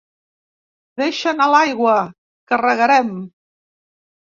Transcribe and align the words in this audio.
Deixa 1.01 1.29
anar 1.37 1.49
l'aigua, 1.57 1.95
que 2.49 2.63
regarem. 2.67 3.17